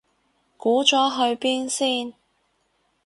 [0.57, 2.15] 估咗去邊先